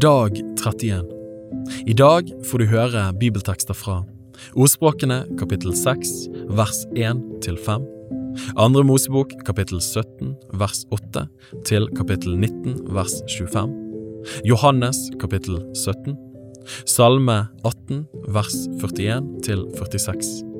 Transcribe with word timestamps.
Dag 0.00 0.34
31 0.56 1.04
I 1.86 1.94
dag 1.94 2.30
får 2.48 2.58
du 2.58 2.66
høre 2.66 3.02
bibeltekster 3.20 3.76
fra 3.78 4.00
Ordspråkene 4.58 5.20
kapittel 5.38 5.74
6 5.78 6.10
vers 6.58 6.80
1 6.98 7.20
til 7.44 7.58
5 7.62 7.84
Andre 8.58 8.82
Mosebok 8.86 9.36
kapittel 9.46 9.78
17 9.78 10.32
vers 10.58 10.82
8 10.94 11.26
til 11.68 11.86
kapittel 11.94 12.34
19 12.38 12.80
vers 12.96 13.20
25 13.36 13.76
Johannes 14.48 14.98
kapittel 15.22 15.60
17 15.76 16.18
Salme 16.90 17.44
18 17.62 18.02
vers 18.34 18.58
41 18.82 19.22
til 19.46 19.68
46 19.78 20.53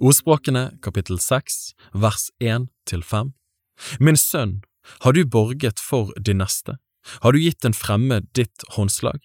Ordspråkene 0.00 0.70
kapittel 0.82 1.18
6 1.20 1.74
vers 1.92 2.30
1 2.40 2.68
til 2.88 3.02
5 3.02 3.32
Min 4.00 4.16
sønn, 4.16 4.62
har 5.00 5.12
du 5.12 5.24
borget 5.26 5.80
for 5.80 6.12
din 6.16 6.38
neste? 6.40 6.78
Har 7.20 7.32
du 7.32 7.40
gitt 7.42 7.64
en 7.64 7.74
fremmed 7.74 8.28
ditt 8.32 8.64
håndslag? 8.76 9.20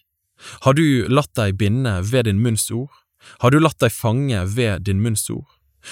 Har 0.66 0.73
du 0.73 1.08
latt 1.08 1.34
deg 1.38 1.58
binde 1.58 1.94
ved 2.03 2.25
din 2.25 2.41
munns 2.41 2.70
ord? 2.72 2.91
Har 3.39 3.52
du 3.52 3.59
latt 3.59 3.80
deg 3.80 3.94
fange 3.94 4.44
ved 4.58 4.84
din 4.89 5.02
munns 5.02 5.30
ord? 5.30 5.48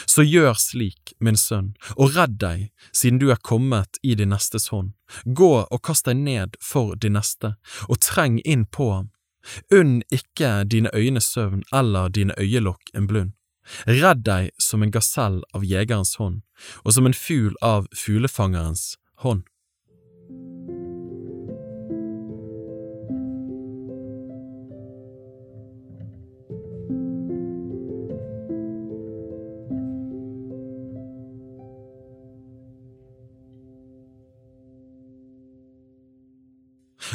Så 0.06 0.26
gjør 0.26 0.58
slik, 0.60 1.14
min 1.24 1.38
sønn, 1.40 1.72
og 1.96 2.18
redd 2.18 2.36
deg, 2.42 2.68
siden 2.92 3.22
du 3.22 3.30
er 3.32 3.40
kommet 3.40 4.00
i 4.04 4.16
din 4.18 4.34
nestes 4.34 4.68
hånd. 4.74 4.92
Gå 5.24 5.52
og 5.64 5.82
kast 5.86 6.10
deg 6.10 6.20
ned 6.20 6.58
for 6.60 6.98
din 7.00 7.16
neste, 7.16 7.56
og 7.88 8.02
treng 8.04 8.42
inn 8.44 8.66
på 8.66 8.92
ham. 8.92 9.12
Unn 9.72 10.02
ikke 10.12 10.66
dine 10.68 10.92
øyne 10.92 11.22
søvn 11.22 11.64
eller 11.72 12.10
dine 12.10 12.36
øyelokk 12.42 12.92
en 12.98 13.08
blund. 13.08 13.36
Redd 13.88 14.24
deg 14.28 14.52
som 14.62 14.84
en 14.86 14.94
gasell 14.94 15.42
av 15.54 15.66
jegerens 15.66 16.16
hånd, 16.22 16.42
og 16.86 16.96
som 16.96 17.10
en 17.10 17.18
fugl 17.18 17.58
av 17.66 17.90
fuglefangerens 17.96 18.96
hånd. 19.26 19.46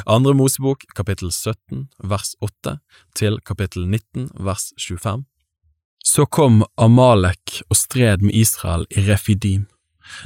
Andre 0.05 0.33
Mosebok 0.33 0.85
kapittel 0.95 1.29
17 1.31 1.85
vers 2.09 2.33
8 2.41 2.77
til 3.15 3.37
kapittel 3.45 3.85
19 3.85 4.31
vers 4.39 4.71
25 4.79 5.27
Så 6.03 6.25
kom 6.25 6.63
Amalek 6.75 7.61
og 7.69 7.77
stred 7.77 8.21
med 8.21 8.35
Israel 8.35 8.85
i 8.89 9.03
Refidim. 9.05 9.67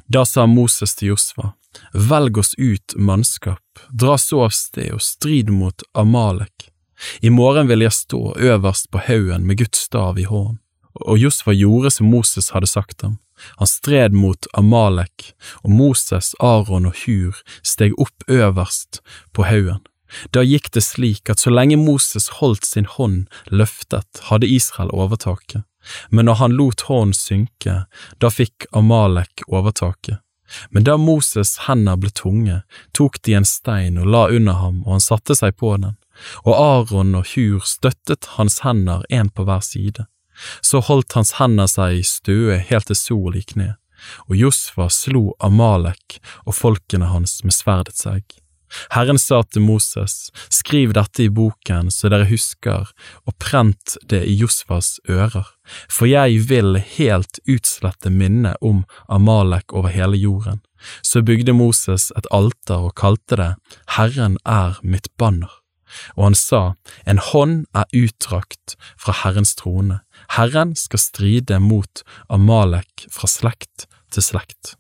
Da 0.08 0.26
sa 0.26 0.46
Moses 0.46 0.96
til 0.96 1.14
Josva, 1.14 1.54
Velg 1.94 2.38
oss 2.38 2.54
ut 2.58 2.96
mannskap, 2.96 3.62
dra 3.90 4.18
så 4.18 4.46
av 4.48 4.54
sted 4.56 4.94
og 4.96 5.04
strid 5.04 5.52
mot 5.52 5.84
Amalek. 5.94 6.72
I 7.20 7.30
morgen 7.30 7.68
vil 7.68 7.84
jeg 7.84 7.92
stå 7.92 8.22
øverst 8.40 8.88
på 8.92 9.02
haugen 9.04 9.44
med 9.48 9.60
Guds 9.60 9.84
stav 9.90 10.20
i 10.20 10.24
hånden. 10.24 10.62
Og 10.96 11.20
Josva 11.20 11.52
gjorde 11.52 11.92
som 11.92 12.08
Moses 12.08 12.54
hadde 12.56 12.72
sagt 12.72 13.04
ham. 13.04 13.18
Han 13.60 13.68
stred 13.68 14.16
mot 14.16 14.48
Amalek, 14.56 15.34
og 15.64 15.74
Moses, 15.76 16.32
Aron 16.40 16.88
og 16.88 16.96
Hur 17.04 17.42
steg 17.64 17.98
opp 18.00 18.24
øverst 18.32 19.02
på 19.36 19.44
haugen. 19.44 19.84
Da 20.32 20.44
gikk 20.44 20.72
det 20.76 20.84
slik 20.86 21.30
at 21.32 21.42
så 21.42 21.54
lenge 21.54 21.78
Moses 21.80 22.30
holdt 22.40 22.66
sin 22.66 22.86
hånd 22.86 23.26
løftet, 23.52 24.22
hadde 24.30 24.50
Israel 24.50 24.94
overtaket, 24.94 25.64
men 26.10 26.26
når 26.26 26.40
han 26.42 26.56
lot 26.58 26.86
hånden 26.90 27.14
synke, 27.18 27.86
da 28.20 28.32
fikk 28.34 28.68
Amalek 28.74 29.46
overtaket. 29.48 30.22
Men 30.70 30.86
da 30.86 30.94
Moses' 31.02 31.58
hender 31.66 31.98
ble 31.98 32.12
tunge, 32.14 32.62
tok 32.94 33.18
de 33.26 33.34
en 33.38 33.48
stein 33.48 33.98
og 34.02 34.10
la 34.14 34.26
under 34.30 34.60
ham, 34.62 34.84
og 34.86 34.98
han 34.98 35.04
satte 35.04 35.38
seg 35.38 35.56
på 35.58 35.74
den, 35.82 35.96
og 36.46 36.54
Aron 36.54 37.16
og 37.18 37.32
Hur 37.34 37.66
støttet 37.66 38.30
hans 38.38 38.62
hender 38.66 39.04
en 39.10 39.30
på 39.30 39.46
hver 39.48 39.66
side. 39.66 40.06
Så 40.62 40.84
holdt 40.86 41.16
hans 41.18 41.36
hender 41.40 41.68
seg 41.72 42.04
støe 42.08 42.60
helt 42.70 42.90
til 42.92 43.00
sol 43.00 43.38
gikk 43.40 43.56
ned, 43.60 43.76
og 44.30 44.38
Josfa 44.38 44.90
slo 44.94 45.32
Amalek 45.40 46.20
og 46.46 46.58
folkene 46.60 47.10
hans 47.10 47.40
med 47.44 47.56
sverdets 47.56 48.06
egg. 48.10 48.45
Herren 48.94 49.20
sa 49.22 49.42
til 49.44 49.64
Moses, 49.66 50.30
skriv 50.54 50.94
dette 50.98 51.26
i 51.26 51.32
boken 51.32 51.92
så 51.94 52.10
dere 52.12 52.28
husker, 52.30 52.90
og 53.26 53.38
prent 53.42 53.98
det 54.10 54.24
i 54.28 54.36
Josfas 54.40 54.98
ører, 55.10 55.48
for 55.90 56.10
jeg 56.10 56.46
vil 56.50 56.80
helt 56.98 57.40
utslette 57.50 58.12
minnet 58.14 58.58
om 58.62 58.84
Amalek 59.10 59.74
over 59.74 59.94
hele 59.94 60.18
jorden. 60.18 60.62
Så 61.02 61.24
bygde 61.26 61.56
Moses 61.56 62.12
et 62.18 62.28
alter 62.32 62.90
og 62.90 62.98
kalte 63.00 63.40
det 63.40 63.52
Herren 63.98 64.38
er 64.46 64.82
mitt 64.84 65.10
banner. 65.18 65.50
Og 66.18 66.30
han 66.30 66.38
sa, 66.38 66.76
En 67.06 67.22
hånd 67.22 67.66
er 67.74 67.86
utdrakt 67.94 68.76
fra 68.98 69.14
Herrens 69.24 69.56
trone, 69.56 70.02
Herren 70.36 70.76
skal 70.76 71.02
stride 71.02 71.60
mot 71.62 72.04
Amalek 72.30 73.08
fra 73.12 73.30
slekt 73.30 73.88
til 74.12 74.26
slekt. 74.26 74.76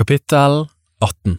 Kapittel 0.00 0.66
18 1.00 1.38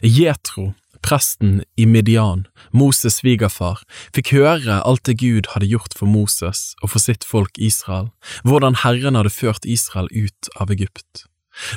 Jetro, 0.00 0.74
presten 1.02 1.64
i 1.76 1.86
Midian, 1.86 2.44
Moses' 2.70 3.16
svigerfar, 3.18 3.80
fikk 4.14 4.30
høre 4.36 4.76
alt 4.86 5.08
det 5.08 5.16
Gud 5.18 5.48
hadde 5.50 5.66
gjort 5.66 5.96
for 5.98 6.06
Moses 6.06 6.76
og 6.84 6.92
for 6.92 7.02
sitt 7.02 7.26
folk 7.26 7.58
Israel, 7.58 8.12
hvordan 8.46 8.78
Herren 8.84 9.18
hadde 9.18 9.32
ført 9.34 9.66
Israel 9.66 10.06
ut 10.14 10.50
av 10.54 10.70
Egypt. 10.70 11.24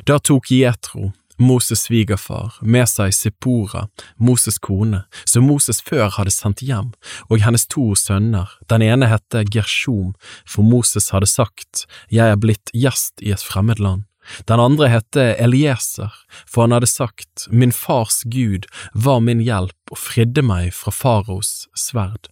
Da 0.05 0.19
tok 0.21 0.51
Jetro, 0.53 1.15
Moses' 1.41 1.87
svigerfar, 1.87 2.59
med 2.61 2.85
seg 2.91 3.09
Sippora, 3.17 3.87
Moses' 4.21 4.61
kone, 4.61 5.07
som 5.25 5.49
Moses 5.49 5.81
før 5.81 6.13
hadde 6.19 6.35
sendt 6.35 6.61
hjem, 6.61 6.91
og 7.25 7.41
hennes 7.41 7.65
to 7.65 7.95
sønner, 7.97 8.53
den 8.69 8.85
ene 8.85 9.09
hette 9.09 9.47
Gershom, 9.49 10.13
for 10.45 10.61
Moses 10.61 11.09
hadde 11.09 11.31
sagt, 11.33 11.87
Jeg 12.13 12.29
er 12.29 12.37
blitt 12.37 12.69
gjest 12.69 13.17
i 13.25 13.33
et 13.33 13.41
fremmed 13.41 13.81
land. 13.81 14.05
Den 14.49 14.61
andre 14.61 14.89
hette 14.91 15.23
Elieser, 15.41 16.13
for 16.45 16.65
han 16.65 16.75
hadde 16.75 16.89
sagt, 16.89 17.47
Min 17.49 17.71
fars 17.71 18.21
Gud 18.25 18.67
var 18.93 19.23
min 19.25 19.41
hjelp 19.43 19.93
og 19.93 20.01
fridde 20.01 20.43
meg 20.45 20.73
fra 20.75 20.93
faraos 20.93 21.67
sverd. 21.77 22.29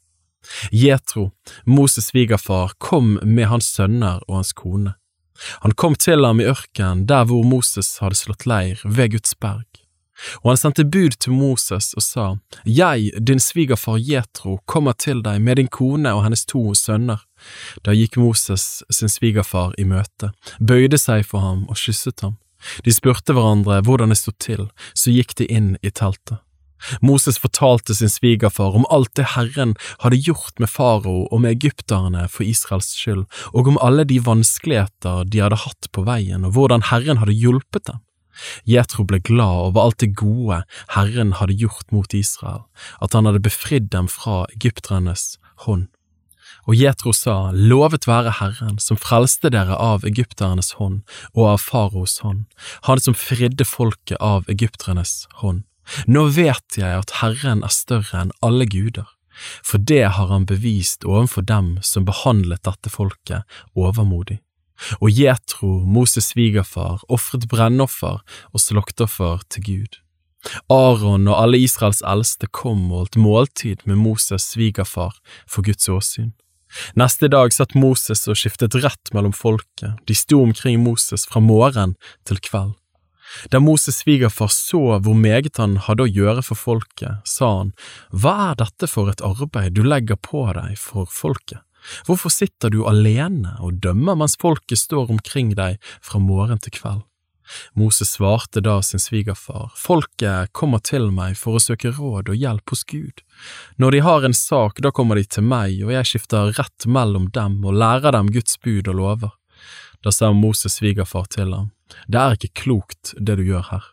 Jetro, 0.72 1.32
Moses' 1.66 2.12
svigerfar, 2.12 2.78
kom 2.78 3.18
med 3.24 3.50
hans 3.52 3.68
sønner 3.74 4.22
og 4.28 4.40
hans 4.40 4.54
kone. 4.54 4.96
Han 5.62 5.76
kom 5.78 5.96
til 5.96 6.26
ham 6.26 6.40
i 6.42 6.48
ørkenen 6.50 7.06
der 7.10 7.28
hvor 7.30 7.44
Moses 7.46 7.98
hadde 8.02 8.18
slått 8.18 8.48
leir, 8.50 8.82
ved 8.86 9.14
Guds 9.18 9.36
berg. 9.38 9.68
Og 10.44 10.52
han 10.52 10.60
sendte 10.60 10.86
bud 10.86 11.18
til 11.22 11.36
Moses 11.38 11.94
og 11.98 12.04
sa, 12.06 12.26
Jeg, 12.66 13.12
din 13.20 13.40
svigerfar 13.40 14.00
Jetro, 14.02 14.58
kommer 14.66 14.98
til 14.98 15.22
deg 15.26 15.42
med 15.42 15.62
din 15.62 15.68
kone 15.68 16.14
og 16.14 16.24
hennes 16.26 16.46
to 16.46 16.74
sønner. 16.74 17.24
Da 17.86 17.94
gikk 17.94 18.18
Moses 18.18 18.84
sin 18.90 19.12
svigerfar 19.12 19.76
i 19.78 19.86
møte, 19.86 20.32
bøyde 20.60 20.98
seg 20.98 21.26
for 21.26 21.46
ham 21.46 21.66
og 21.70 21.78
kysset 21.78 22.26
ham. 22.26 22.38
De 22.86 22.94
spurte 22.94 23.36
hverandre 23.38 23.84
hvordan 23.86 24.10
det 24.10 24.18
sto 24.18 24.34
til, 24.42 24.68
så 24.98 25.14
gikk 25.14 25.38
de 25.38 25.46
inn 25.46 25.76
i 25.86 25.94
teltet. 25.94 26.42
Moses 27.02 27.40
fortalte 27.42 27.96
sin 27.98 28.10
svigerfar 28.10 28.76
om 28.78 28.86
alt 28.94 29.14
det 29.18 29.32
Herren 29.34 29.74
hadde 30.04 30.20
gjort 30.28 30.60
med 30.62 30.70
farao 30.70 31.26
og 31.26 31.42
med 31.42 31.58
egypterne 31.58 32.28
for 32.30 32.46
Israels 32.46 32.92
skyld, 32.94 33.26
og 33.54 33.72
om 33.74 33.80
alle 33.82 34.06
de 34.06 34.20
vanskeligheter 34.24 35.26
de 35.26 35.42
hadde 35.42 35.64
hatt 35.64 35.90
på 35.92 36.06
veien, 36.08 36.46
og 36.46 36.54
hvordan 36.58 36.86
Herren 36.92 37.22
hadde 37.24 37.38
hjulpet 37.38 37.90
dem. 37.90 38.04
Jetro 38.66 39.06
ble 39.08 39.20
glad 39.20 39.68
over 39.70 39.88
alt 39.88 40.00
det 40.04 40.14
gode 40.20 40.64
Herren 40.96 41.36
hadde 41.40 41.58
gjort 41.58 41.92
mot 41.92 42.14
Israel, 42.14 42.66
at 43.02 43.14
han 43.14 43.30
hadde 43.30 43.44
befridd 43.44 43.92
dem 43.94 44.10
fra 44.12 44.46
egypternes 44.56 45.38
hånd. 45.66 45.88
Og 46.68 46.76
Jetro 46.76 47.14
sa, 47.16 47.52
Lovet 47.56 48.08
være 48.08 48.38
Herren, 48.42 48.78
som 48.84 49.00
frelste 49.00 49.52
dere 49.54 49.76
av 49.80 50.04
egypternes 50.08 50.74
hånd 50.80 51.04
og 51.34 51.54
av 51.54 51.62
faraos 51.64 52.20
hånd, 52.24 52.44
han 52.88 53.00
som 53.04 53.16
fridde 53.16 53.68
folket 53.68 54.20
av 54.20 54.50
egypternes 54.52 55.26
hånd. 55.42 55.64
Nå 56.12 56.26
vet 56.36 56.80
jeg 56.80 57.00
at 57.04 57.20
Herren 57.22 57.64
er 57.64 57.72
større 57.72 58.26
enn 58.26 58.36
alle 58.44 58.68
guder, 58.68 59.08
for 59.64 59.80
det 59.80 60.04
har 60.18 60.28
han 60.34 60.48
bevist 60.50 61.06
overfor 61.08 61.46
dem 61.48 61.78
som 61.86 62.08
behandlet 62.08 62.66
dette 62.68 62.92
folket 62.92 63.60
overmodig. 63.78 64.42
Og 65.02 65.10
Jetro, 65.12 65.84
Moses' 65.86 66.32
svigerfar, 66.32 67.04
ofret 67.10 67.48
brennoffer 67.50 68.22
og 68.54 68.62
slåktoffer 68.62 69.44
til 69.50 69.64
Gud. 69.64 70.02
Aron 70.72 71.28
og 71.28 71.42
alle 71.42 71.60
Israels 71.60 72.04
eldste 72.06 72.48
kom 72.48 72.92
og 72.92 73.04
holdt 73.04 73.20
måltid 73.20 73.86
med 73.90 74.00
Moses' 74.00 74.46
svigerfar 74.54 75.18
for 75.48 75.66
Guds 75.66 75.90
åsyn. 75.90 76.34
Neste 77.00 77.30
dag 77.32 77.54
satt 77.56 77.76
Moses 77.80 78.26
og 78.28 78.38
skiftet 78.40 78.76
rett 78.84 79.14
mellom 79.16 79.34
folket, 79.36 79.96
de 80.08 80.16
sto 80.16 80.42
omkring 80.44 80.82
Moses 80.84 81.26
fra 81.30 81.42
morgen 81.44 81.96
til 82.28 82.42
kveld. 82.44 82.76
Da 83.52 83.60
Moses' 83.60 84.00
svigerfar 84.04 84.52
så 84.54 85.00
hvor 85.04 85.16
meget 85.16 85.60
han 85.60 85.76
hadde 85.84 86.06
å 86.06 86.12
gjøre 86.12 86.44
for 86.48 86.60
folket, 86.60 87.24
sa 87.28 87.50
han, 87.60 87.74
Hva 88.12 88.52
er 88.52 88.60
dette 88.64 88.88
for 88.88 89.12
et 89.12 89.24
arbeid 89.24 89.76
du 89.76 89.84
legger 89.84 90.20
på 90.20 90.46
deg 90.56 90.78
for 90.80 91.10
folket? 91.12 91.60
Hvorfor 92.08 92.34
sitter 92.34 92.74
du 92.74 92.84
alene 92.90 93.56
og 93.64 93.82
dømmer 93.84 94.18
mens 94.20 94.38
folket 94.40 94.82
står 94.82 95.12
omkring 95.14 95.54
deg 95.58 95.78
fra 96.02 96.22
morgen 96.24 96.62
til 96.64 96.76
kveld? 96.80 97.06
Moses 97.74 98.10
svarte 98.12 98.62
da 98.62 98.82
sin 98.84 99.00
svigerfar, 99.00 99.72
folket 99.76 100.52
kommer 100.52 100.82
til 100.84 101.10
meg 101.16 101.38
for 101.40 101.58
å 101.58 101.64
søke 101.64 101.94
råd 101.96 102.32
og 102.34 102.36
hjelp 102.36 102.74
hos 102.74 102.84
Gud. 102.88 103.24
Når 103.80 103.96
de 103.96 104.02
har 104.04 104.28
en 104.28 104.36
sak, 104.36 104.82
da 104.84 104.92
kommer 104.92 105.20
de 105.20 105.24
til 105.24 105.48
meg, 105.48 105.78
og 105.86 105.94
jeg 105.96 106.12
skifter 106.12 106.52
rett 106.58 106.88
mellom 106.92 107.30
dem 107.36 107.62
og 107.64 107.78
lærer 107.80 108.16
dem 108.18 108.32
Guds 108.36 108.60
bud 108.64 108.90
og 108.92 109.00
lover. 109.00 109.36
Da 110.04 110.14
sa 110.14 110.34
Moses 110.36 110.78
svigerfar 110.78 111.30
til 111.34 111.54
ham, 111.56 111.72
det 112.08 112.20
er 112.20 112.36
ikke 112.36 112.66
klokt 112.66 113.14
det 113.16 113.38
du 113.40 113.46
gjør 113.48 113.70
her, 113.72 113.86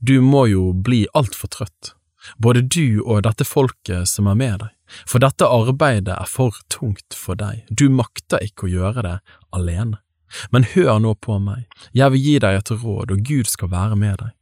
du 0.00 0.18
må 0.24 0.46
jo 0.50 0.72
bli 0.72 1.04
altfor 1.14 1.52
trøtt, 1.52 1.94
både 2.38 2.62
du 2.62 3.02
og 3.04 3.24
dette 3.26 3.46
folket 3.46 4.08
som 4.10 4.30
er 4.30 4.38
med 4.38 4.58
deg, 4.64 4.72
for 5.08 5.22
dette 5.22 5.48
arbeidet 5.50 6.14
er 6.14 6.30
for 6.30 6.56
tungt 6.72 7.16
for 7.16 7.38
deg, 7.38 7.64
du 7.68 7.88
makter 7.90 8.42
ikke 8.44 8.68
å 8.68 8.72
gjøre 8.72 9.06
det 9.06 9.16
alene. 9.56 10.00
Men 10.50 10.66
hør 10.74 10.98
nå 11.02 11.14
på 11.22 11.38
meg, 11.42 11.66
jeg 11.94 12.12
vil 12.12 12.24
gi 12.24 12.38
deg 12.42 12.58
et 12.58 12.72
råd, 12.72 13.14
og 13.14 13.22
Gud 13.26 13.50
skal 13.50 13.70
være 13.72 13.98
med 13.98 14.18
deg. 14.22 14.32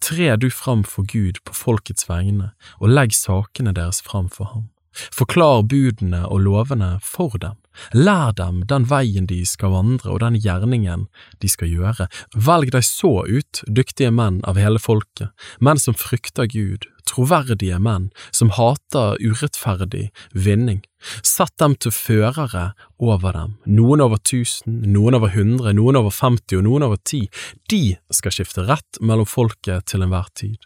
Tre 0.00 0.36
du 0.40 0.48
fram 0.50 0.84
for 0.86 1.06
Gud 1.10 1.42
på 1.44 1.54
folkets 1.56 2.08
vegne, 2.08 2.52
og 2.80 2.92
legg 2.92 3.14
sakene 3.16 3.74
deres 3.76 4.00
fram 4.04 4.30
for 4.32 4.52
ham. 4.54 4.68
Forklar 5.14 5.64
budene 5.68 6.24
og 6.26 6.42
lovene 6.46 6.96
for 7.04 7.36
dem, 7.40 7.56
lær 7.92 8.32
dem 8.36 8.62
den 8.70 8.86
veien 8.88 9.28
de 9.28 9.42
skal 9.48 9.74
vandre 9.74 10.14
og 10.14 10.20
den 10.24 10.38
gjerningen 10.40 11.06
de 11.42 11.50
skal 11.52 11.72
gjøre. 11.72 12.08
Velg 12.34 12.72
deg 12.74 12.86
så 12.86 13.14
ut 13.26 13.62
dyktige 13.66 14.12
menn 14.14 14.42
av 14.48 14.60
hele 14.60 14.80
folket, 14.82 15.32
menn 15.60 15.80
som 15.80 15.96
frykter 15.98 16.48
Gud, 16.50 16.88
troverdige 17.06 17.78
menn 17.82 18.10
som 18.34 18.52
hater 18.56 19.20
urettferdig 19.22 20.08
vinning. 20.34 20.82
Sett 21.22 21.54
dem 21.60 21.76
til 21.78 21.94
førere 21.94 22.70
over 22.98 23.36
dem, 23.36 23.56
noen 23.68 24.02
over 24.02 24.18
tusen, 24.18 24.80
noen 24.90 25.18
over 25.18 25.34
hundre, 25.36 25.74
noen 25.76 26.00
over 26.00 26.14
femti 26.14 26.58
og 26.58 26.66
noen 26.66 26.88
over 26.88 27.00
ti. 27.04 27.26
De 27.70 27.98
skal 28.10 28.34
skifte 28.34 28.66
rett 28.66 29.00
mellom 29.00 29.28
folket 29.28 29.86
til 29.92 30.06
enhver 30.06 30.32
tid. 30.34 30.58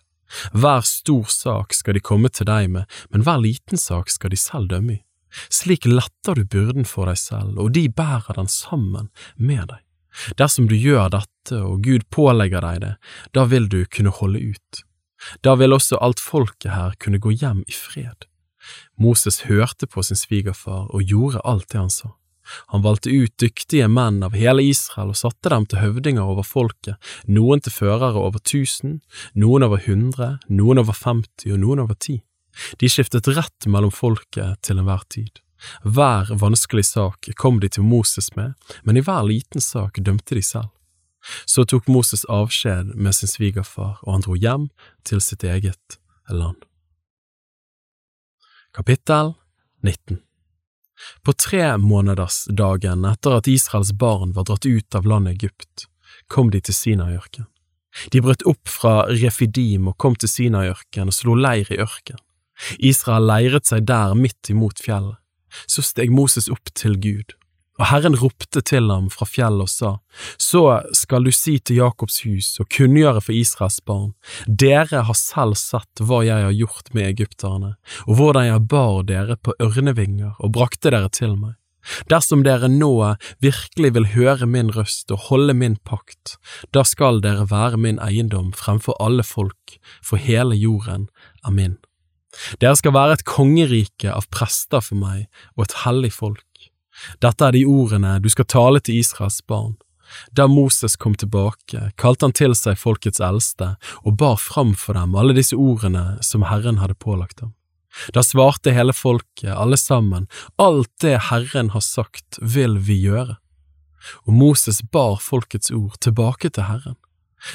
Hver 0.52 0.82
stor 0.86 1.28
sak 1.30 1.74
skal 1.74 1.96
de 1.96 2.02
komme 2.04 2.30
til 2.32 2.48
deg 2.48 2.70
med, 2.70 2.88
men 3.10 3.24
hver 3.26 3.40
liten 3.42 3.80
sak 3.80 4.10
skal 4.12 4.32
de 4.32 4.38
selv 4.40 4.70
dømme 4.70 4.98
i. 4.98 5.02
Slik 5.50 5.86
letter 5.86 6.34
du 6.34 6.44
byrden 6.44 6.86
for 6.88 7.06
deg 7.10 7.18
selv, 7.20 7.58
og 7.58 7.72
de 7.76 7.86
bærer 7.88 8.34
den 8.38 8.50
sammen 8.50 9.10
med 9.36 9.68
deg. 9.70 9.82
Dersom 10.38 10.66
du 10.66 10.74
gjør 10.74 11.10
dette 11.14 11.60
og 11.62 11.84
Gud 11.86 12.06
pålegger 12.10 12.64
deg 12.66 12.80
det, 12.82 12.94
da 13.34 13.46
vil 13.46 13.68
du 13.70 13.84
kunne 13.86 14.14
holde 14.14 14.42
ut. 14.54 14.82
Da 15.44 15.54
vil 15.60 15.76
også 15.76 16.00
alt 16.02 16.20
folket 16.22 16.72
her 16.72 16.96
kunne 16.98 17.20
gå 17.22 17.30
hjem 17.30 17.62
i 17.68 17.76
fred. 17.76 18.26
Moses 18.98 19.44
hørte 19.48 19.86
på 19.86 20.02
sin 20.02 20.18
svigerfar 20.18 20.90
og 20.90 21.06
gjorde 21.06 21.44
alt 21.44 21.68
det 21.70 21.78
han 21.78 21.92
sa. 21.92 22.14
Han 22.74 22.84
valgte 22.84 23.10
ut 23.10 23.34
dyktige 23.40 23.88
menn 23.88 24.22
av 24.26 24.34
hele 24.36 24.64
Israel 24.66 25.12
og 25.12 25.20
satte 25.20 25.52
dem 25.52 25.66
til 25.70 25.82
høvdinger 25.82 26.24
over 26.24 26.46
folket, 26.46 26.96
noen 27.26 27.62
til 27.62 27.74
førere 27.74 28.18
over 28.18 28.42
tusen, 28.42 29.00
noen 29.34 29.66
over 29.66 29.82
hundre, 29.86 30.38
noen 30.48 30.82
over 30.82 30.96
femti 30.96 31.52
og 31.54 31.62
noen 31.62 31.84
over 31.86 31.98
ti. 31.98 32.20
De 32.80 32.90
skiftet 32.90 33.28
rett 33.36 33.68
mellom 33.70 33.92
folket 33.94 34.60
til 34.66 34.80
enhver 34.80 35.06
tid. 35.08 35.40
Hver 35.84 36.32
vanskelig 36.40 36.86
sak 36.88 37.28
kom 37.36 37.60
de 37.60 37.68
til 37.68 37.84
Moses 37.84 38.32
med, 38.36 38.54
men 38.82 38.96
i 38.96 39.04
hver 39.04 39.26
liten 39.28 39.60
sak 39.60 40.00
dømte 40.00 40.34
de 40.34 40.42
selv. 40.44 40.70
Så 41.44 41.66
tok 41.68 41.88
Moses 41.88 42.24
avskjed 42.32 42.94
med 42.96 43.14
sin 43.14 43.28
svigerfar, 43.28 43.98
og 44.02 44.14
han 44.14 44.24
dro 44.24 44.38
hjem 44.40 44.70
til 45.04 45.20
sitt 45.20 45.44
eget 45.44 46.00
land. 46.32 46.56
Kapittel 48.72 49.34
19 49.84 50.22
på 51.22 51.32
tremånedersdagen 51.32 53.06
etter 53.08 53.38
at 53.38 53.48
Israels 53.50 53.92
barn 53.92 54.34
var 54.36 54.48
dratt 54.48 54.66
ut 54.66 54.94
av 54.94 55.08
landet 55.08 55.38
Egypt, 55.38 55.86
kom 56.28 56.50
de 56.50 56.60
til 56.60 56.76
Sinaiørken. 56.76 57.48
De 58.14 58.22
brøt 58.22 58.44
opp 58.46 58.70
fra 58.70 59.06
Refidim 59.10 59.88
og 59.90 59.98
kom 59.98 60.14
til 60.14 60.30
Sinaiørken 60.30 61.10
og 61.10 61.16
slo 61.16 61.34
leir 61.34 61.70
i 61.72 61.80
ørken. 61.82 62.20
Israel 62.78 63.26
leiret 63.26 63.66
seg 63.66 63.86
der 63.88 64.14
midt 64.14 64.52
imot 64.52 64.82
fjellet. 64.84 65.18
Så 65.66 65.82
steg 65.82 66.12
Moses 66.14 66.46
opp 66.52 66.70
til 66.78 66.94
Gud. 67.02 67.34
Og 67.80 67.86
Herren 67.88 68.16
ropte 68.20 68.60
til 68.60 68.90
ham 68.92 69.08
fra 69.12 69.24
fjellet 69.24 69.64
og 69.64 69.70
sa, 69.72 69.90
Så 70.38 70.62
skal 70.96 71.24
du 71.24 71.32
si 71.32 71.58
til 71.58 71.80
Jakobs 71.80 72.20
hus 72.26 72.52
og 72.60 72.68
kunngjøre 72.68 73.22
for 73.24 73.32
Israels 73.32 73.80
barn, 73.80 74.12
dere 74.46 75.06
har 75.08 75.16
selv 75.16 75.56
sett 75.56 76.02
hva 76.04 76.20
jeg 76.26 76.44
har 76.44 76.52
gjort 76.52 76.92
med 76.92 77.08
egypterne, 77.08 77.74
og 78.06 78.20
hvordan 78.20 78.50
jeg 78.50 78.66
bar 78.68 79.02
dere 79.08 79.36
på 79.40 79.56
ørnevinger 79.58 80.36
og 80.38 80.52
brakte 80.52 80.92
dere 80.92 81.08
til 81.08 81.38
meg. 81.38 81.56
Dersom 82.12 82.42
dere 82.44 82.68
nå 82.68 82.92
virkelig 83.40 83.94
vil 83.96 84.10
høre 84.12 84.44
min 84.46 84.68
røst 84.74 85.08
og 85.14 85.30
holde 85.30 85.54
min 85.56 85.78
pakt, 85.80 86.36
da 86.76 86.84
skal 86.84 87.22
dere 87.24 87.48
være 87.48 87.80
min 87.80 88.00
eiendom 88.04 88.52
fremfor 88.52 88.98
alle 89.00 89.24
folk, 89.24 89.78
for 90.04 90.20
hele 90.20 90.58
jorden 90.60 91.08
er 91.40 91.56
min. 91.56 91.78
Dere 92.60 92.76
skal 92.78 92.94
være 92.94 93.16
et 93.18 93.26
kongerike 93.26 94.12
av 94.12 94.28
prester 94.30 94.84
for 94.84 95.00
meg 95.00 95.26
og 95.56 95.64
et 95.66 95.78
hellig 95.86 96.12
folk. 96.14 96.44
Dette 97.22 97.46
er 97.46 97.56
de 97.56 97.64
ordene 97.68 98.18
du 98.20 98.28
skal 98.32 98.48
tale 98.50 98.80
til 98.80 99.00
Israels 99.00 99.40
barn. 99.46 99.76
Da 100.32 100.46
Moses 100.46 100.96
kom 100.96 101.14
tilbake, 101.14 101.90
kalte 102.00 102.26
han 102.26 102.34
til 102.34 102.54
seg 102.58 102.78
folkets 102.80 103.22
eldste 103.22 103.74
og 104.02 104.16
bar 104.18 104.38
fram 104.42 104.74
for 104.78 104.98
dem 104.98 105.14
alle 105.18 105.36
disse 105.36 105.56
ordene 105.56 106.18
som 106.26 106.46
Herren 106.50 106.80
hadde 106.82 106.98
pålagt 106.98 107.44
ham. 107.44 107.54
Da 108.14 108.22
svarte 108.22 108.74
hele 108.74 108.94
folket, 108.94 109.50
alle 109.50 109.78
sammen, 109.78 110.28
alt 110.58 110.90
det 111.02 111.16
Herren 111.30 111.72
har 111.74 111.82
sagt 111.82 112.38
vil 112.40 112.78
vi 112.78 113.00
gjøre. 113.02 113.36
Og 114.26 114.34
Moses 114.34 114.80
bar 114.82 115.18
folkets 115.20 115.72
ord 115.74 115.98
tilbake 116.00 116.50
til 116.50 116.68
Herren. 116.70 116.98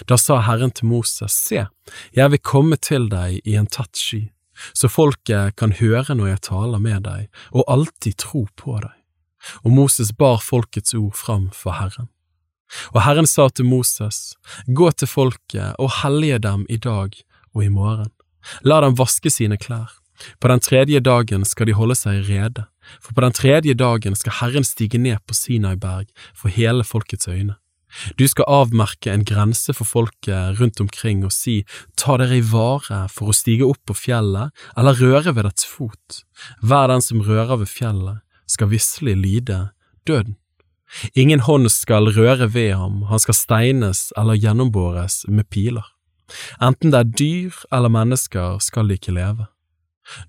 Da 0.10 0.18
sa 0.20 0.42
Herren 0.44 0.74
til 0.76 0.90
Moses, 0.90 1.32
se, 1.32 1.68
jeg 2.16 2.32
vil 2.34 2.42
komme 2.42 2.78
til 2.78 3.08
deg 3.10 3.40
i 3.46 3.56
en 3.56 3.70
tett 3.70 3.96
sky, 3.96 4.22
så 4.74 4.90
folket 4.90 5.56
kan 5.60 5.76
høre 5.78 6.16
når 6.18 6.34
jeg 6.34 6.46
taler 6.50 6.82
med 6.82 7.06
deg, 7.06 7.28
og 7.54 7.68
alltid 7.70 8.18
tro 8.26 8.46
på 8.58 8.80
deg 8.82 9.05
og 9.64 9.72
Moses 9.72 10.12
bar 10.14 10.42
folkets 10.44 10.96
ord 10.98 11.16
fram 11.16 11.50
for 11.54 11.78
Herren. 11.80 12.10
Og 12.94 13.04
Herren 13.06 13.28
sa 13.30 13.48
til 13.50 13.68
Moses, 13.70 14.36
Gå 14.68 14.90
til 14.92 15.08
folket 15.08 15.78
og 15.80 15.92
hellige 16.02 16.40
dem 16.40 16.66
i 16.70 16.78
dag 16.78 17.14
og 17.54 17.64
i 17.64 17.70
morgen. 17.70 18.12
La 18.66 18.82
dem 18.82 18.98
vaske 18.98 19.30
sine 19.30 19.58
klær. 19.58 19.94
På 20.40 20.48
den 20.48 20.62
tredje 20.64 21.02
dagen 21.04 21.44
skal 21.46 21.68
de 21.68 21.76
holde 21.76 21.96
seg 21.98 22.24
rede, 22.30 22.66
for 23.04 23.16
på 23.16 23.24
den 23.26 23.36
tredje 23.36 23.76
dagen 23.76 24.16
skal 24.16 24.38
Herren 24.40 24.64
stige 24.64 25.02
ned 25.02 25.20
på 25.28 25.36
Sinai-berg 25.36 26.08
for 26.34 26.54
hele 26.54 26.86
folkets 26.88 27.28
øyne. 27.28 27.58
Du 28.20 28.26
skal 28.28 28.48
avmerke 28.52 29.12
en 29.12 29.24
grense 29.28 29.74
for 29.74 29.88
folket 29.88 30.60
rundt 30.60 30.82
omkring 30.84 31.24
og 31.24 31.32
si, 31.32 31.62
ta 31.96 32.18
dere 32.20 32.42
i 32.42 32.44
vare 32.44 33.06
for 33.12 33.32
å 33.32 33.36
stige 33.36 33.68
opp 33.68 33.80
på 33.88 33.96
fjellet 33.96 34.52
eller 34.76 35.00
røre 35.00 35.36
ved 35.36 35.48
dets 35.48 35.68
fot. 35.70 36.24
Hver 36.60 36.92
den 36.92 37.04
som 37.06 37.24
rører 37.24 37.62
ved 37.62 37.72
fjellet, 37.72 38.25
skal 38.48 38.72
visselig 38.72 39.16
lide 39.18 39.60
døden. 40.08 40.38
Ingen 41.18 41.42
hånd 41.46 41.70
skal 41.74 42.12
røre 42.14 42.48
ved 42.54 42.74
ham, 42.78 43.02
han 43.10 43.20
skal 43.20 43.38
steines 43.38 44.12
eller 44.18 44.38
gjennombores 44.38 45.26
med 45.28 45.50
piler. 45.50 45.86
Enten 46.62 46.94
det 46.94 47.02
er 47.02 47.12
dyr 47.20 47.60
eller 47.74 47.94
mennesker 47.94 48.60
skal 48.64 48.90
de 48.90 48.98
ikke 49.00 49.14
leve. 49.16 49.48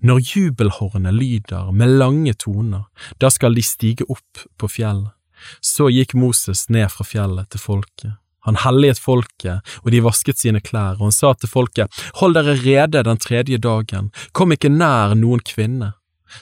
Når 0.01 0.21
jubelhornet 0.33 1.13
lyder 1.13 1.71
med 1.71 1.97
lange 2.01 2.33
toner, 2.33 2.87
da 3.21 3.29
skal 3.29 3.53
de 3.53 3.63
stige 3.65 4.07
opp 4.09 4.45
på 4.57 4.69
fjellet. 4.69 5.13
Så 5.61 5.91
gikk 5.93 6.15
Moses 6.17 6.65
ned 6.73 6.89
fra 6.89 7.05
fjellet 7.05 7.51
til 7.53 7.61
folket. 7.61 8.15
Han 8.47 8.57
helliget 8.63 8.99
folket, 9.03 9.61
og 9.83 9.91
de 9.91 10.01
vasket 10.01 10.39
sine 10.39 10.61
klær, 10.63 10.95
og 10.97 11.09
han 11.09 11.15
sa 11.15 11.33
til 11.35 11.51
folket, 11.51 11.91
Hold 12.21 12.37
dere 12.37 12.55
rede 12.63 13.03
den 13.03 13.19
tredje 13.19 13.59
dagen, 13.59 14.09
kom 14.31 14.55
ikke 14.55 14.71
nær 14.71 15.13
noen 15.19 15.43
kvinne, 15.45 15.91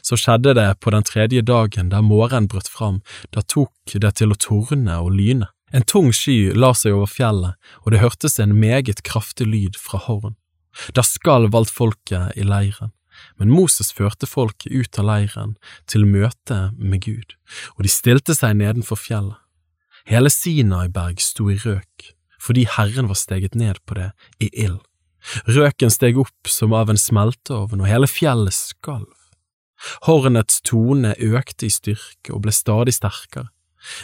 så 0.06 0.18
skjedde 0.20 0.56
det 0.58 0.70
på 0.82 0.94
den 0.96 1.06
tredje 1.08 1.44
dagen 1.46 1.92
da 1.92 2.02
morgenen 2.02 2.50
brøt 2.52 2.70
fram, 2.72 3.02
da 3.36 3.42
tok 3.42 3.74
det 3.94 4.16
til 4.20 4.34
å 4.34 4.40
torne 4.40 5.00
og 5.02 5.14
lyne. 5.16 5.52
En 5.76 5.84
tung 5.84 6.12
sky 6.14 6.54
la 6.56 6.72
seg 6.78 6.96
over 6.96 7.10
fjellet, 7.10 7.56
og 7.84 7.92
det 7.92 8.02
hørtes 8.04 8.40
en 8.40 8.56
meget 8.60 9.02
kraftig 9.08 9.48
lyd 9.50 9.80
fra 9.80 10.00
horn. 10.06 10.36
Da 10.96 11.04
skalv 11.04 11.56
alt 11.56 11.72
folket 11.72 12.36
i 12.38 12.46
leiren, 12.46 12.92
men 13.40 13.52
Moses 13.52 13.92
førte 13.96 14.28
folket 14.28 14.72
ut 14.72 15.00
av 15.00 15.08
leiren 15.10 15.56
til 15.92 16.06
møte 16.08 16.70
med 16.78 17.06
Gud, 17.08 17.36
og 17.76 17.86
de 17.88 17.92
stilte 17.92 18.36
seg 18.38 18.58
nedenfor 18.60 19.00
fjellet. 19.00 19.40
Hele 20.06 20.30
Sinaiberg 20.30 21.22
sto 21.24 21.50
i 21.50 21.58
røk, 21.58 22.12
fordi 22.38 22.68
Herren 22.70 23.10
var 23.10 23.18
steget 23.18 23.56
ned 23.58 23.80
på 23.90 23.98
det 23.98 24.12
i 24.38 24.52
ild. 24.68 24.84
Røken 25.50 25.90
steg 25.90 26.20
opp 26.22 26.50
som 26.52 26.76
av 26.78 26.92
en 26.92 27.00
smelteovn, 27.02 27.82
og 27.82 27.90
hele 27.90 28.10
fjellet 28.10 28.54
skalv. 28.54 29.15
Hornets 30.08 30.62
tone 30.66 31.14
økte 31.20 31.68
i 31.68 31.74
styrke 31.74 32.34
og 32.34 32.46
ble 32.46 32.54
stadig 32.56 32.96
sterkere. 32.98 33.50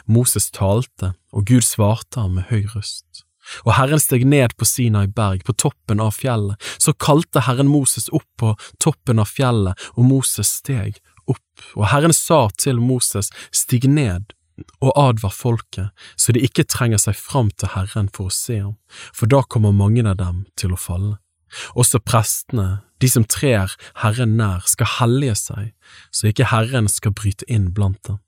Moses 0.06 0.52
talte, 0.54 1.16
og 1.34 1.48
Gud 1.50 1.66
svarte 1.66 2.22
ham 2.22 2.38
med 2.38 2.50
høy 2.52 2.68
røst. 2.76 3.24
Og 3.66 3.74
Herren 3.76 4.00
steg 4.00 4.28
ned 4.30 4.54
på 4.58 4.68
Sinai 4.70 5.08
berg, 5.10 5.42
på 5.48 5.56
toppen 5.58 6.02
av 6.04 6.14
fjellet. 6.14 6.60
Så 6.78 6.94
kalte 6.94 7.42
Herren 7.48 7.72
Moses 7.72 8.12
opp 8.14 8.28
på 8.38 8.54
toppen 8.84 9.22
av 9.22 9.32
fjellet, 9.32 9.80
og 9.98 10.06
Moses 10.06 10.52
steg 10.62 11.02
opp, 11.30 11.66
og 11.76 11.90
Herren 11.92 12.14
sa 12.16 12.46
til 12.58 12.82
Moses, 12.82 13.32
stig 13.54 13.88
ned 13.90 14.36
og 14.82 14.94
advar 15.00 15.34
folket, 15.34 15.90
så 16.20 16.34
de 16.36 16.44
ikke 16.46 16.68
trenger 16.70 17.02
seg 17.02 17.18
fram 17.18 17.50
til 17.58 17.72
Herren 17.74 18.12
for 18.14 18.30
å 18.30 18.36
se 18.36 18.60
ham, 18.60 18.76
for 19.10 19.32
da 19.32 19.42
kommer 19.42 19.74
mange 19.74 20.04
av 20.06 20.20
dem 20.20 20.44
til 20.60 20.76
å 20.76 20.80
falle. 20.80 21.18
Også 21.74 22.00
prestene, 22.04 22.84
de 23.02 23.10
som 23.10 23.26
trer 23.26 23.74
Herren 24.04 24.36
nær, 24.38 24.66
skal 24.70 24.90
hellige 25.00 25.38
seg, 25.40 25.72
så 26.14 26.30
ikke 26.30 26.52
Herren 26.52 26.90
skal 26.92 27.16
bryte 27.18 27.48
inn 27.52 27.72
blant 27.76 28.02
dem. 28.08 28.20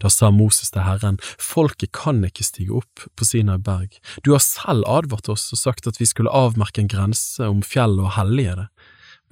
Da 0.00 0.08
sa 0.08 0.30
Moses 0.32 0.72
til 0.72 0.84
Herren, 0.86 1.18
folket 1.38 1.92
kan 1.96 2.22
ikke 2.24 2.46
stige 2.46 2.78
opp 2.78 3.04
på 3.16 3.26
Sinai 3.26 3.58
berg, 3.62 3.98
du 4.24 4.32
har 4.32 4.42
selv 4.42 4.86
advart 4.88 5.28
oss 5.32 5.50
og 5.52 5.60
sagt 5.60 5.88
at 5.90 6.00
vi 6.00 6.08
skulle 6.08 6.32
avmerke 6.32 6.82
en 6.82 6.90
grense 6.90 7.44
om 7.44 7.62
fjellet 7.62 8.06
og 8.06 8.14
hellige 8.18 8.56
det. 8.62 8.68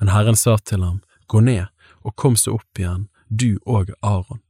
Men 0.00 0.12
Herren 0.12 0.38
sa 0.38 0.58
til 0.58 0.84
ham, 0.84 1.02
gå 1.30 1.40
ned 1.40 1.68
og 2.02 2.16
kom 2.18 2.36
så 2.36 2.58
opp 2.58 2.78
igjen, 2.80 3.06
du 3.28 3.56
og 3.64 3.94
Aron. 4.02 4.42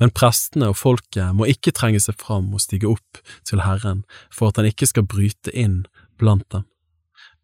Men 0.00 0.12
prestene 0.16 0.70
og 0.72 0.78
folket 0.80 1.34
må 1.36 1.48
ikke 1.52 1.74
trenge 1.76 2.00
seg 2.02 2.16
fram 2.20 2.48
og 2.56 2.62
stige 2.64 2.88
opp 2.90 3.20
til 3.48 3.62
Herren 3.64 4.04
for 4.32 4.50
at 4.50 4.60
han 4.60 4.68
ikke 4.68 4.88
skal 4.88 5.06
bryte 5.08 5.52
inn 5.52 5.84
blant 6.20 6.48
dem. 6.52 6.64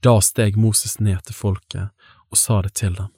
Da 0.03 0.17
steg 0.25 0.57
Moses 0.59 0.99
ned 0.99 1.21
til 1.29 1.37
folket 1.39 1.93
og 2.33 2.41
sa 2.41 2.63
det 2.65 2.75
til 2.81 2.97
dem. 2.97 3.11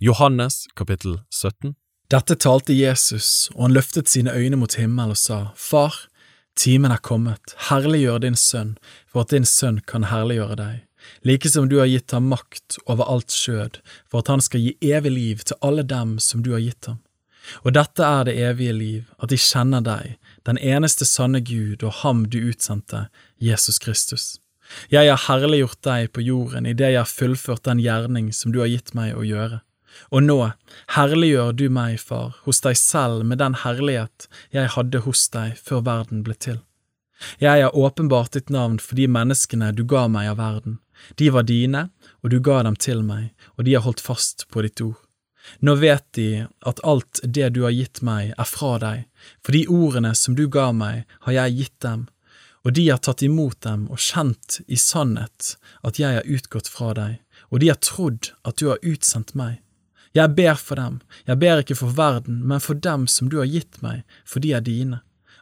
Johannes 0.00 0.66
kapittel 0.76 1.20
17 1.30 1.74
Dette 2.12 2.34
talte 2.36 2.74
Jesus, 2.76 3.48
og 3.54 3.64
han 3.64 3.72
løftet 3.72 4.10
sine 4.10 4.34
øyne 4.36 4.58
mot 4.60 4.74
himmel 4.76 5.14
og 5.14 5.16
sa, 5.16 5.38
Far, 5.56 5.94
timen 6.58 6.92
er 6.94 7.02
kommet, 7.02 7.54
herliggjør 7.68 8.22
din 8.24 8.36
sønn, 8.38 8.74
for 9.10 9.24
at 9.24 9.34
din 9.34 9.46
sønn 9.48 9.80
kan 9.88 10.08
herliggjøre 10.10 10.58
deg, 10.60 10.82
like 11.26 11.50
som 11.50 11.68
du 11.68 11.78
har 11.80 11.90
gitt 11.90 12.14
ham 12.16 12.30
makt 12.32 12.78
over 12.86 13.08
alt 13.10 13.34
skjød, 13.34 13.80
for 14.08 14.22
at 14.22 14.30
han 14.32 14.44
skal 14.44 14.64
gi 14.64 14.76
evig 14.94 15.12
liv 15.14 15.42
til 15.44 15.58
alle 15.60 15.84
dem 15.86 16.18
som 16.22 16.44
du 16.44 16.52
har 16.56 16.64
gitt 16.64 16.90
ham. 16.90 17.00
Og 17.64 17.74
dette 17.76 18.04
er 18.04 18.24
det 18.24 18.38
evige 18.40 18.72
liv, 18.72 19.02
at 19.20 19.28
de 19.32 19.36
kjenner 19.40 19.84
deg, 19.84 20.14
den 20.48 20.58
eneste 20.58 21.04
sanne 21.08 21.42
Gud 21.44 21.84
og 21.84 22.00
ham 22.00 22.24
du 22.32 22.40
utsendte, 22.48 23.06
Jesus 23.36 23.78
Kristus. 23.78 24.38
Jeg 24.90 25.10
har 25.10 25.20
herliggjort 25.26 25.82
deg 25.84 26.08
på 26.16 26.24
jorden 26.24 26.66
idet 26.66 26.94
jeg 26.94 27.02
har 27.02 27.10
fullført 27.10 27.66
den 27.68 27.82
gjerning 27.84 28.32
som 28.32 28.52
du 28.52 28.62
har 28.62 28.70
gitt 28.72 28.94
meg 28.96 29.12
å 29.12 29.26
gjøre. 29.26 29.60
Og 30.10 30.24
nå 30.26 30.38
herliggjør 30.96 31.52
du 31.56 31.66
meg, 31.72 31.98
far, 32.00 32.36
hos 32.44 32.62
deg 32.64 32.78
selv 32.80 33.24
med 33.24 33.40
den 33.42 33.58
herlighet 33.64 34.28
jeg 34.54 34.72
hadde 34.76 35.04
hos 35.06 35.28
deg 35.34 35.58
før 35.58 35.84
verden 35.86 36.24
ble 36.26 36.36
til. 36.38 36.60
Jeg 37.38 37.62
har 37.62 37.76
åpenbart 37.76 38.34
ditt 38.34 38.50
navn 38.50 38.80
for 38.82 38.98
de 38.98 39.06
menneskene 39.08 39.70
du 39.72 39.84
ga 39.88 40.06
meg 40.10 40.32
av 40.32 40.40
verden. 40.42 40.78
De 41.18 41.30
var 41.30 41.46
dine, 41.48 41.88
og 42.22 42.30
du 42.30 42.40
ga 42.40 42.62
dem 42.66 42.76
til 42.76 43.02
meg, 43.06 43.32
og 43.56 43.66
de 43.66 43.74
har 43.76 43.84
holdt 43.86 44.02
fast 44.02 44.46
på 44.50 44.64
ditt 44.66 44.82
ord. 44.84 44.98
Nå 45.60 45.74
vet 45.76 46.04
de 46.16 46.46
at 46.64 46.80
alt 46.88 47.20
det 47.22 47.50
du 47.54 47.64
har 47.66 47.74
gitt 47.74 48.00
meg, 48.06 48.32
er 48.38 48.48
fra 48.48 48.78
deg, 48.80 49.04
for 49.44 49.56
de 49.56 49.66
ordene 49.68 50.14
som 50.16 50.36
du 50.38 50.46
ga 50.48 50.70
meg, 50.72 51.04
har 51.26 51.36
jeg 51.36 51.58
gitt 51.58 51.78
dem, 51.84 52.06
og 52.64 52.72
de 52.78 52.86
har 52.88 53.02
tatt 53.04 53.22
imot 53.22 53.60
dem 53.66 53.84
og 53.92 54.00
kjent 54.00 54.62
i 54.72 54.78
sannhet 54.80 55.54
at 55.84 56.00
jeg 56.00 56.16
har 56.18 56.30
utgått 56.36 56.70
fra 56.72 56.94
deg, 56.96 57.18
og 57.52 57.60
de 57.60 57.68
har 57.68 57.80
trodd 57.84 58.32
at 58.48 58.56
du 58.60 58.70
har 58.70 58.80
utsendt 58.80 59.34
meg. 59.36 59.60
Jeg 60.14 60.30
ber 60.36 60.54
for 60.54 60.78
dem, 60.78 61.00
jeg 61.26 61.40
ber 61.42 61.64
ikke 61.64 61.76
for 61.78 61.96
verden, 61.96 62.38
men 62.46 62.62
for 62.62 62.78
dem 62.78 63.08
som 63.10 63.30
du 63.30 63.40
har 63.40 63.50
gitt 63.50 63.80
meg, 63.82 64.04
for 64.22 64.44
de 64.44 64.52
er 64.54 64.62
dine. 64.62 65.00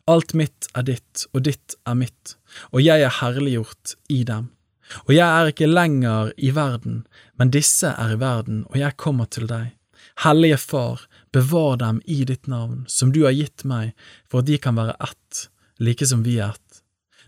Alt 0.09 0.33
mitt 0.35 0.67
er 0.75 0.87
ditt, 0.89 1.27
og 1.37 1.45
ditt 1.47 1.77
er 1.87 1.99
mitt, 1.99 2.37
og 2.73 2.81
jeg 2.81 3.05
er 3.05 3.21
herliggjort 3.21 3.95
i 4.11 4.23
dem. 4.27 4.49
Og 5.05 5.13
jeg 5.15 5.29
er 5.29 5.53
ikke 5.53 5.69
lenger 5.69 6.33
i 6.37 6.51
verden, 6.57 7.03
men 7.37 7.53
disse 7.53 7.93
er 7.93 8.17
i 8.17 8.19
verden, 8.21 8.65
og 8.73 8.81
jeg 8.81 8.97
kommer 8.97 9.29
til 9.29 9.47
deg. 9.51 9.75
Hellige 10.25 10.59
Far, 10.61 11.05
bevar 11.33 11.77
dem 11.81 12.01
i 12.05 12.23
ditt 12.29 12.49
navn, 12.49 12.85
som 12.89 13.13
du 13.13 13.23
har 13.25 13.37
gitt 13.37 13.65
meg, 13.69 13.93
for 14.29 14.43
at 14.43 14.49
de 14.49 14.59
kan 14.61 14.77
være 14.77 14.97
ett, 15.05 15.47
like 15.81 16.09
som 16.09 16.25
vi 16.25 16.39
er 16.41 16.57
ett. 16.57 16.83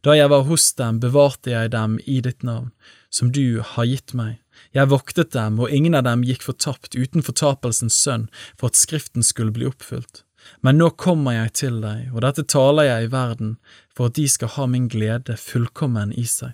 Da 0.05 0.17
jeg 0.17 0.29
var 0.29 0.45
hos 0.49 0.67
dem, 0.77 0.99
bevarte 1.01 1.53
jeg 1.53 1.71
dem 1.73 1.97
i 2.05 2.19
ditt 2.25 2.43
navn, 2.45 2.73
som 3.09 3.31
du 3.33 3.61
har 3.65 3.89
gitt 3.89 4.13
meg. 4.17 4.41
Jeg 4.75 4.91
voktet 4.91 5.33
dem, 5.35 5.59
og 5.61 5.71
ingen 5.71 5.95
av 5.95 6.05
dem 6.07 6.25
gikk 6.27 6.43
fortapt 6.43 6.97
uten 6.97 7.23
fortapelsens 7.23 7.97
sønn, 7.97 8.29
for 8.59 8.71
at 8.71 8.79
Skriften 8.79 9.23
skulle 9.27 9.55
bli 9.55 9.69
oppfylt. 9.71 10.25
Men 10.61 10.79
nå 10.79 10.91
kommer 11.01 11.37
jeg 11.37 11.53
til 11.61 11.79
deg, 11.85 12.11
og 12.13 12.21
dette 12.25 12.45
taler 12.45 12.89
jeg 12.89 13.07
i 13.07 13.13
verden, 13.13 13.57
for 13.95 14.11
at 14.11 14.19
de 14.19 14.27
skal 14.29 14.53
ha 14.57 14.67
min 14.69 14.91
glede 14.93 15.39
fullkommen 15.41 16.13
i 16.13 16.27
seg. 16.29 16.53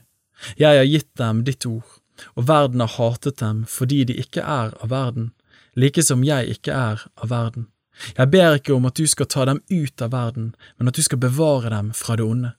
Jeg 0.61 0.79
har 0.79 0.89
gitt 0.89 1.11
dem 1.21 1.43
ditt 1.45 1.67
ord, 1.69 1.99
og 2.37 2.47
verden 2.49 2.85
har 2.85 2.95
hatet 2.97 3.41
dem 3.41 3.65
fordi 3.69 4.05
de 4.09 4.17
ikke 4.23 4.45
er 4.45 4.73
av 4.81 4.93
verden, 4.93 5.31
like 5.77 6.03
som 6.05 6.25
jeg 6.25 6.57
ikke 6.57 6.73
er 6.77 7.05
av 7.17 7.31
verden. 7.33 7.69
Jeg 8.17 8.31
ber 8.33 8.57
ikke 8.57 8.75
om 8.75 8.87
at 8.89 8.97
du 8.97 9.07
skal 9.11 9.29
ta 9.29 9.45
dem 9.49 9.61
ut 9.69 10.03
av 10.03 10.13
verden, 10.15 10.53
men 10.79 10.89
at 10.89 10.97
du 10.97 11.03
skal 11.05 11.21
bevare 11.21 11.73
dem 11.73 11.93
fra 11.97 12.17
det 12.17 12.25
onde. 12.25 12.55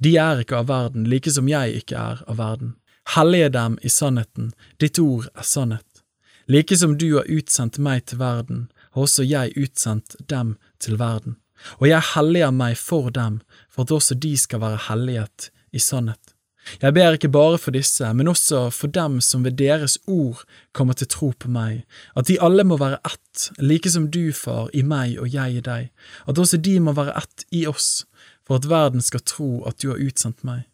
De 0.00 0.16
er 0.20 0.42
ikke 0.42 0.58
av 0.60 0.68
verden, 0.68 1.06
like 1.08 1.30
som 1.32 1.48
jeg 1.48 1.80
ikke 1.80 1.96
er 2.00 2.24
av 2.28 2.40
verden. 2.40 2.74
Hellige 3.12 3.48
dem 3.52 3.78
i 3.82 3.88
sannheten, 3.92 4.52
ditt 4.80 4.98
ord 4.98 5.28
er 5.34 5.44
sannhet. 5.44 6.04
Like 6.48 6.76
som 6.76 6.96
du 6.98 7.14
har 7.16 7.28
utsendt 7.28 7.78
meg 7.78 8.06
til 8.08 8.20
verden, 8.20 8.68
har 8.92 9.06
også 9.06 9.24
jeg 9.24 9.52
utsendt 9.60 10.16
dem 10.28 10.56
til 10.80 10.98
verden. 11.00 11.36
Og 11.80 11.88
jeg 11.88 12.02
helliger 12.14 12.52
meg 12.52 12.76
for 12.80 13.10
dem, 13.10 13.40
for 13.70 13.84
at 13.84 13.92
også 13.92 14.16
de 14.20 14.36
skal 14.36 14.60
være 14.60 14.84
helliget 14.88 15.50
i 15.72 15.78
sannhet. 15.78 16.34
Jeg 16.80 16.94
ber 16.96 17.12
ikke 17.12 17.28
bare 17.28 17.58
for 17.58 17.74
disse, 17.76 18.08
men 18.16 18.28
også 18.28 18.70
for 18.72 18.88
dem 18.88 19.20
som 19.20 19.44
ved 19.44 19.58
deres 19.60 19.98
ord 20.06 20.44
kommer 20.72 20.96
til 20.96 21.08
tro 21.12 21.32
på 21.38 21.50
meg, 21.52 21.84
at 22.16 22.28
de 22.28 22.40
alle 22.40 22.64
må 22.64 22.78
være 22.80 23.02
ett, 23.04 23.50
like 23.58 23.90
som 23.90 24.08
du, 24.10 24.32
far, 24.32 24.70
i 24.72 24.82
meg 24.82 25.18
og 25.20 25.28
jeg 25.34 25.58
i 25.58 25.64
deg, 25.64 25.90
at 26.28 26.38
også 26.38 26.56
de 26.56 26.78
må 26.80 26.96
være 26.96 27.16
ett 27.20 27.44
i 27.52 27.66
oss, 27.68 28.06
for 28.46 28.56
at 28.56 28.68
verden 28.68 29.04
skal 29.04 29.20
tro 29.20 29.50
at 29.68 29.82
du 29.82 29.90
har 29.92 30.00
utsendt 30.00 30.44
meg. 30.44 30.64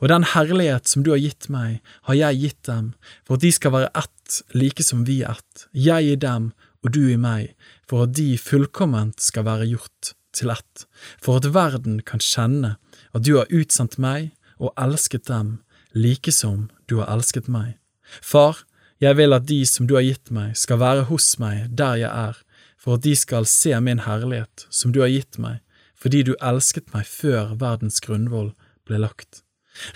Og 0.00 0.08
den 0.12 0.26
herlighet 0.34 0.88
som 0.90 1.04
du 1.04 1.12
har 1.14 1.22
gitt 1.22 1.48
meg, 1.52 1.80
har 2.08 2.18
jeg 2.18 2.40
gitt 2.42 2.62
dem, 2.68 2.92
for 3.26 3.38
at 3.38 3.44
de 3.44 3.52
skal 3.54 3.74
være 3.74 3.92
ett, 3.98 4.40
like 4.56 4.84
som 4.86 5.04
vi 5.08 5.20
er 5.22 5.38
ett, 5.38 5.66
jeg 5.72 6.14
i 6.14 6.18
dem 6.18 6.52
og 6.82 6.94
du 6.94 7.04
i 7.10 7.18
meg, 7.20 7.52
for 7.88 8.06
at 8.06 8.14
de 8.16 8.34
fullkomment 8.40 9.20
skal 9.22 9.46
være 9.46 9.68
gjort 9.70 10.14
til 10.32 10.52
ett, 10.54 10.86
for 11.20 11.40
at 11.40 11.50
verden 11.54 12.00
kan 12.06 12.22
kjenne 12.22 12.76
at 13.12 13.26
du 13.26 13.36
har 13.36 13.50
utsendt 13.52 13.98
meg 14.00 14.32
og 14.62 14.72
elsket 14.80 15.28
dem, 15.28 15.58
like 15.92 16.32
som 16.32 16.70
du 16.88 16.98
har 17.00 17.10
elsket 17.12 17.50
meg. 17.52 17.76
Far, 18.22 18.64
jeg 19.02 19.18
vil 19.18 19.34
at 19.34 19.48
de 19.48 19.60
som 19.66 19.88
du 19.88 19.96
har 19.98 20.06
gitt 20.06 20.30
meg, 20.34 20.56
skal 20.56 20.80
være 20.80 21.06
hos 21.10 21.34
meg 21.42 21.68
der 21.76 21.98
jeg 22.00 22.10
er, 22.10 22.38
for 22.78 22.98
at 22.98 23.04
de 23.04 23.14
skal 23.18 23.46
se 23.46 23.74
min 23.80 24.02
herlighet 24.06 24.66
som 24.70 24.94
du 24.94 25.02
har 25.02 25.12
gitt 25.12 25.38
meg, 25.42 25.60
fordi 25.94 26.24
du 26.26 26.34
elsket 26.40 26.90
meg 26.94 27.06
før 27.06 27.54
verdens 27.60 28.00
grunnvoll 28.02 28.52
ble 28.88 29.02
lagt. 29.02 29.42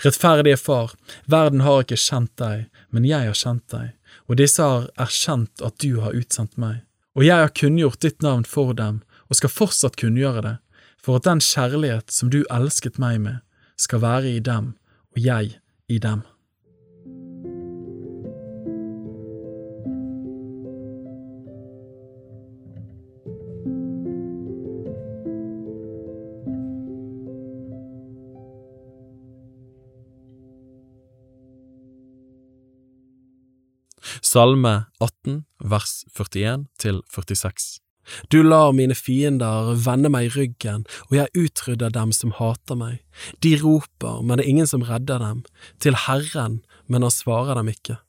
Rettferdige 0.03 0.57
Far, 0.57 0.93
verden 1.25 1.63
har 1.65 1.83
ikke 1.83 1.99
kjent 2.01 2.33
deg, 2.41 2.67
men 2.89 3.05
jeg 3.07 3.29
har 3.29 3.37
kjent 3.37 3.65
deg, 3.73 3.93
og 4.27 4.39
disse 4.41 4.63
har 4.63 4.87
erkjent 4.99 5.63
at 5.65 5.77
du 5.83 5.99
har 6.03 6.15
utsendt 6.17 6.57
meg. 6.59 6.83
Og 7.17 7.25
jeg 7.25 7.41
har 7.41 7.53
kunngjort 7.53 8.01
ditt 8.05 8.21
navn 8.25 8.45
for 8.45 8.73
dem, 8.77 9.01
og 9.27 9.39
skal 9.39 9.53
fortsatt 9.53 9.97
kunngjøre 9.99 10.43
det, 10.45 10.55
for 11.01 11.19
at 11.19 11.27
den 11.27 11.41
kjærlighet 11.43 12.13
som 12.13 12.31
du 12.33 12.43
elsket 12.53 12.99
meg 13.01 13.21
med, 13.23 13.39
skal 13.77 14.01
være 14.03 14.37
i 14.37 14.41
dem, 14.43 14.73
og 15.15 15.21
jeg 15.21 15.57
i 15.87 15.99
dem. 16.03 16.25
Salme 34.27 34.87
18, 34.99 35.45
vers 35.63 36.03
41 36.11 36.65
til 36.81 36.97
46. 37.07 37.77
Du 38.31 38.41
lar 38.43 38.73
mine 38.75 38.95
fiender 38.95 39.69
vende 39.85 40.09
meg 40.11 40.33
ryggen, 40.35 40.83
og 41.07 41.13
jeg 41.15 41.31
utrydder 41.45 41.93
dem 41.95 42.11
som 42.15 42.33
hater 42.35 42.75
meg. 42.75 42.97
De 43.45 43.53
roper, 43.61 44.19
men 44.23 44.39
det 44.39 44.43
er 44.43 44.51
ingen 44.51 44.67
som 44.67 44.83
redder 44.89 45.23
dem, 45.23 45.45
til 45.79 45.95
Herren, 46.07 46.59
men 46.91 47.07
han 47.07 47.13
svarer 47.13 47.55
dem 47.55 47.71
ikke. 47.71 48.01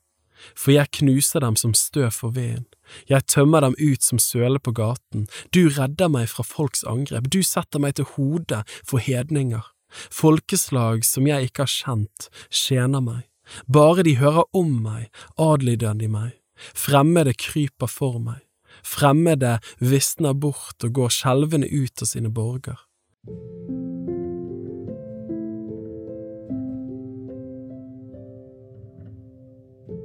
For 0.55 0.75
jeg 0.75 0.91
knuser 0.99 1.43
dem 1.45 1.55
som 1.59 1.75
støv 1.77 2.11
for 2.17 2.35
veden, 2.35 2.67
jeg 3.07 3.27
tømmer 3.29 3.63
dem 3.63 3.77
ut 3.79 4.03
som 4.03 4.19
søle 4.19 4.59
på 4.59 4.73
gaten, 4.75 5.27
du 5.55 5.69
redder 5.71 6.11
meg 6.11 6.27
fra 6.33 6.43
folks 6.43 6.83
angrep, 6.83 7.31
du 7.31 7.39
setter 7.45 7.79
meg 7.79 7.95
til 7.95 8.09
hodet 8.17 8.65
for 8.81 8.99
hedninger. 8.99 9.63
Folkeslag 10.11 11.05
som 11.07 11.31
jeg 11.31 11.47
ikke 11.47 11.67
har 11.67 11.75
kjent, 11.79 12.31
tjener 12.51 13.03
meg. 13.03 13.29
Bare 13.67 14.03
de 14.03 14.17
hører 14.19 14.45
om 14.55 14.75
meg, 14.83 15.09
adlyder 15.37 15.97
de 15.99 16.09
meg. 16.11 16.35
Fremmede 16.75 17.33
kryper 17.39 17.87
for 17.87 18.19
meg, 18.19 18.43
fremmede 18.83 19.57
visner 19.79 20.35
bort 20.35 20.83
og 20.83 20.95
går 20.97 21.13
skjelvende 21.15 21.69
ut 21.71 22.03
av 22.03 22.11
sine 22.11 22.31
borger. 22.31 22.79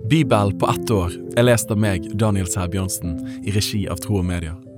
Bibel 0.05 0.53
på 0.61 0.69
ett 0.69 0.91
år 0.91 1.15
er 1.37 1.47
lest 1.49 1.71
av 1.73 1.81
meg, 1.81 2.05
Daniel 2.21 2.47
Sæbjørnsen, 2.47 3.17
i 3.43 3.55
regi 3.55 3.87
av 3.91 4.03
Tro 4.05 4.21
og 4.21 4.27
Medier. 4.29 4.59